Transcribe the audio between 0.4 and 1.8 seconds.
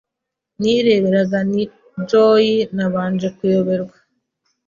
nireberaga ni